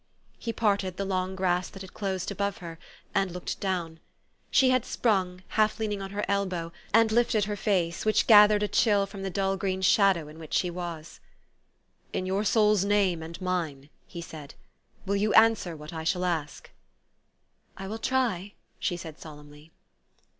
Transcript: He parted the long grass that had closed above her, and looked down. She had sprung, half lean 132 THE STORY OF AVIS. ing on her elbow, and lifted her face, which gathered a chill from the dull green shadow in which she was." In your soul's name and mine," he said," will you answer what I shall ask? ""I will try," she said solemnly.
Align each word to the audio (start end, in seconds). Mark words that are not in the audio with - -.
He 0.39 0.51
parted 0.51 0.97
the 0.97 1.05
long 1.05 1.35
grass 1.35 1.69
that 1.69 1.83
had 1.83 1.93
closed 1.93 2.31
above 2.31 2.57
her, 2.57 2.79
and 3.13 3.29
looked 3.29 3.59
down. 3.59 3.99
She 4.49 4.71
had 4.71 4.83
sprung, 4.83 5.43
half 5.49 5.79
lean 5.79 5.91
132 5.91 6.25
THE 6.25 6.25
STORY 6.25 6.41
OF 6.41 6.47
AVIS. 6.47 6.55
ing 6.57 6.61
on 6.65 6.71
her 6.71 6.71
elbow, 6.97 6.99
and 6.99 7.11
lifted 7.11 7.45
her 7.45 7.55
face, 7.55 8.03
which 8.03 8.25
gathered 8.25 8.63
a 8.63 8.67
chill 8.67 9.05
from 9.05 9.21
the 9.21 9.29
dull 9.29 9.57
green 9.57 9.83
shadow 9.83 10.27
in 10.27 10.39
which 10.39 10.55
she 10.55 10.71
was." 10.71 11.19
In 12.13 12.25
your 12.25 12.43
soul's 12.43 12.83
name 12.83 13.21
and 13.21 13.39
mine," 13.39 13.91
he 14.07 14.21
said," 14.21 14.55
will 15.05 15.17
you 15.17 15.33
answer 15.35 15.75
what 15.75 15.93
I 15.93 16.03
shall 16.03 16.25
ask? 16.25 16.71
""I 17.77 17.87
will 17.87 17.99
try," 17.99 18.53
she 18.79 18.97
said 18.97 19.19
solemnly. 19.19 19.71